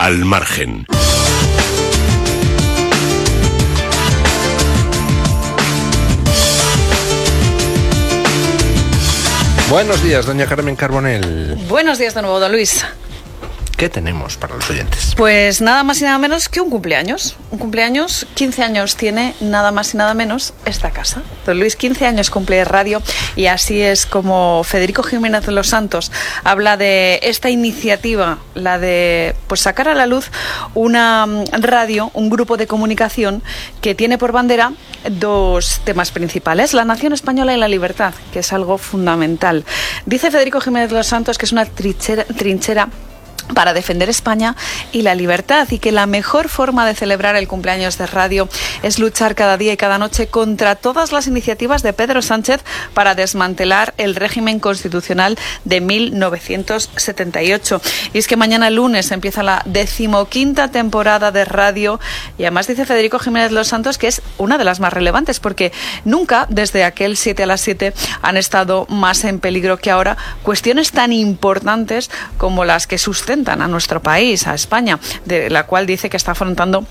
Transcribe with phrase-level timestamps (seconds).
[0.00, 0.86] Al margen.
[9.68, 11.56] Buenos días, doña Carmen Carbonell.
[11.68, 12.86] Buenos días de nuevo, don Luis.
[13.78, 15.14] ¿Qué tenemos para los oyentes?
[15.16, 17.36] Pues nada más y nada menos que un cumpleaños.
[17.52, 21.22] Un cumpleaños, 15 años tiene nada más y nada menos esta casa.
[21.46, 23.00] Don Luis, 15 años cumple radio
[23.36, 26.10] y así es como Federico Jiménez de los Santos
[26.42, 30.32] habla de esta iniciativa, la de pues sacar a la luz
[30.74, 33.44] una mm, radio, un grupo de comunicación
[33.80, 34.72] que tiene por bandera
[35.08, 39.64] dos temas principales, la nación española y la libertad, que es algo fundamental.
[40.04, 42.88] Dice Federico Jiménez de los Santos que es una trinchera, trinchera
[43.54, 44.56] para defender España
[44.92, 48.48] y la libertad y que la mejor forma de celebrar el cumpleaños de radio
[48.82, 52.62] es luchar cada día y cada noche contra todas las iniciativas de Pedro Sánchez
[52.94, 57.80] para desmantelar el régimen constitucional de 1978.
[58.12, 62.00] Y es que mañana lunes empieza la decimoquinta temporada de radio
[62.36, 65.72] y además dice Federico Jiménez Los Santos que es una de las más relevantes porque
[66.04, 70.92] nunca desde aquel 7 a las 7 han estado más en peligro que ahora cuestiones
[70.92, 76.10] tan importantes como las que sustentan a nuestro país, a España, de la cual dice
[76.10, 76.86] que está afrontando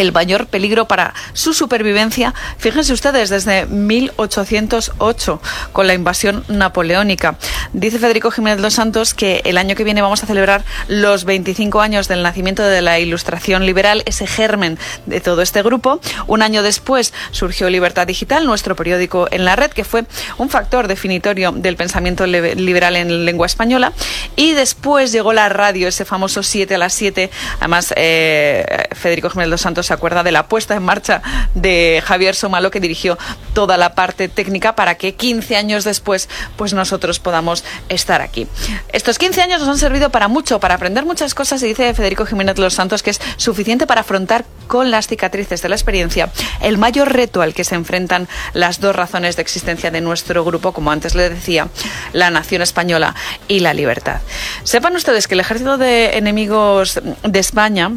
[0.00, 5.40] el mayor peligro para su supervivencia, fíjense ustedes, desde 1808,
[5.72, 7.36] con la invasión napoleónica.
[7.72, 11.80] Dice Federico Jiménez Los Santos que el año que viene vamos a celebrar los 25
[11.80, 16.00] años del nacimiento de la Ilustración Liberal, ese germen de todo este grupo.
[16.26, 20.04] Un año después surgió Libertad Digital, nuestro periódico en la red, que fue
[20.38, 23.92] un factor definitorio del pensamiento liberal en lengua española.
[24.36, 27.30] Y después llegó la radio, ese famoso 7 a las 7.
[27.58, 31.20] Además, eh, Federico Jiménez Los Santos se acuerda de la puesta en marcha
[31.56, 33.18] de Javier Somalo, que dirigió
[33.54, 38.46] toda la parte técnica para que 15 años después pues nosotros podamos estar aquí.
[38.92, 42.24] Estos 15 años nos han servido para mucho, para aprender muchas cosas y dice Federico
[42.24, 46.30] Jiménez los Santos que es suficiente para afrontar con las cicatrices de la experiencia
[46.62, 50.70] el mayor reto al que se enfrentan las dos razones de existencia de nuestro grupo,
[50.70, 51.66] como antes le decía,
[52.12, 53.16] la nación española
[53.48, 54.20] y la libertad.
[54.62, 57.90] Sepan ustedes que el ejército de enemigos de España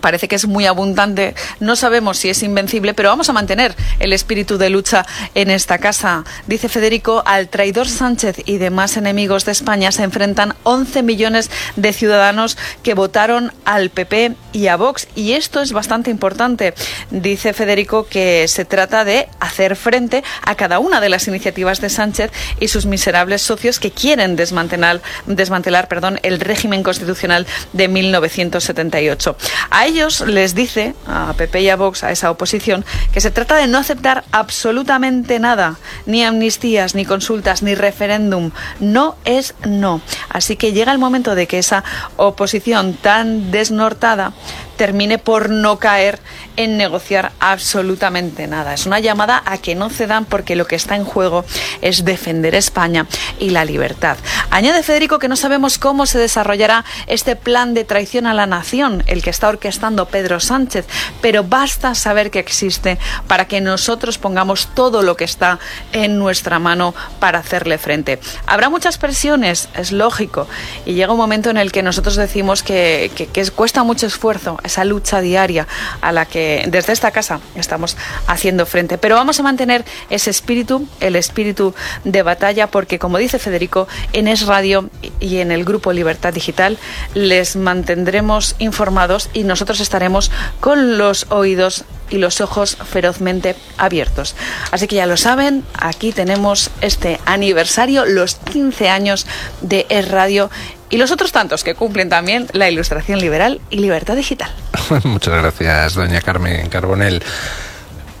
[0.00, 1.34] parece que es muy abundante.
[1.60, 5.78] No sabemos si es invencible, pero vamos a mantener el espíritu de lucha en esta
[5.78, 6.24] casa.
[6.46, 11.92] Dice Federico, al traidor Sánchez y demás enemigos de España se enfrentan 11 millones de
[11.92, 15.08] ciudadanos que votaron al PP y a Vox.
[15.14, 16.74] Y esto es bastante importante.
[17.10, 21.90] Dice Federico que se trata de hacer frente a cada una de las iniciativas de
[21.90, 22.30] Sánchez
[22.60, 29.36] y sus miserables socios que quieren desmantelar, desmantelar perdón, el régimen constitucional de 1978.
[29.84, 33.56] A ellos les dice, a PP y a Vox, a esa oposición, que se trata
[33.56, 38.50] de no aceptar absolutamente nada, ni amnistías, ni consultas, ni referéndum.
[38.80, 40.00] No es no.
[40.30, 41.84] Así que llega el momento de que esa
[42.16, 44.32] oposición tan desnortada
[44.76, 46.18] termine por no caer
[46.56, 48.74] en negociar absolutamente nada.
[48.74, 51.44] Es una llamada a que no cedan porque lo que está en juego
[51.80, 53.06] es defender España
[53.38, 54.16] y la libertad.
[54.50, 59.02] Añade Federico que no sabemos cómo se desarrollará este plan de traición a la nación,
[59.06, 60.86] el que está orquestando Pedro Sánchez,
[61.20, 65.58] pero basta saber que existe para que nosotros pongamos todo lo que está
[65.92, 68.18] en nuestra mano para hacerle frente.
[68.46, 70.46] Habrá muchas presiones, es lógico,
[70.86, 74.58] y llega un momento en el que nosotros decimos que, que, que cuesta mucho esfuerzo
[74.64, 75.66] esa lucha diaria
[76.00, 78.98] a la que desde esta casa estamos haciendo frente.
[78.98, 84.28] Pero vamos a mantener ese espíritu, el espíritu de batalla, porque como dice Federico, en
[84.28, 86.78] Es Radio y en el grupo Libertad Digital
[87.14, 90.30] les mantendremos informados y nosotros estaremos
[90.60, 94.36] con los oídos y los ojos ferozmente abiertos.
[94.70, 99.26] Así que ya lo saben, aquí tenemos este aniversario, los 15 años
[99.62, 100.50] de Es Radio
[100.94, 104.48] y los otros tantos que cumplen también la ilustración liberal y libertad digital.
[105.02, 107.20] Muchas gracias, doña Carmen Carbonell.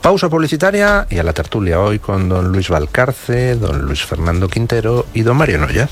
[0.02, 5.06] Pausa publicitaria y a la tertulia hoy con don Luis Valcarce, don Luis Fernando Quintero
[5.14, 5.88] y don Mario Noya.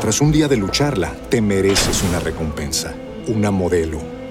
[0.00, 2.94] Tras un día de lucharla, te mereces una recompensa,
[3.26, 4.17] una modelo